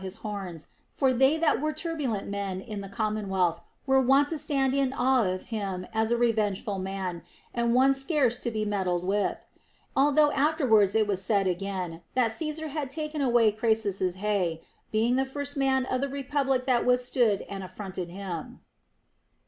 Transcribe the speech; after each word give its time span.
his 0.01 0.15
horns, 0.25 0.69
for 0.95 1.13
they 1.13 1.37
that 1.37 1.61
were 1.61 1.71
turbulent 1.71 2.27
men 2.27 2.59
in 2.59 2.81
the 2.81 2.89
common 2.89 3.29
wealth 3.29 3.61
were 3.85 4.01
wont 4.01 4.27
to 4.29 4.35
stand 4.35 4.73
in 4.73 4.91
awe 4.93 5.31
of 5.31 5.43
him 5.53 5.85
as 5.93 6.09
a 6.09 6.17
revengeful 6.17 6.79
man 6.79 7.21
and 7.53 7.75
one 7.75 7.93
scarce 7.93 8.39
to 8.39 8.49
be 8.49 8.65
meddled 8.65 9.03
with; 9.03 9.45
although 9.95 10.31
after 10.31 10.65
wards 10.67 10.95
it 10.95 11.05
was 11.05 11.23
said 11.23 11.45
again, 11.45 12.01
that 12.15 12.31
Caesar 12.31 12.69
had 12.69 12.89
taken 12.89 13.21
away 13.21 13.51
Cras 13.51 13.83
sus's 13.83 14.15
hay, 14.15 14.63
being 14.91 15.17
the 15.17 15.23
first 15.23 15.55
man 15.55 15.85
of 15.85 16.01
the 16.01 16.09
republic 16.09 16.65
that 16.65 16.83
withstood 16.83 17.43
and 17.43 17.63
affronted 17.63 18.09
him. 18.09 18.61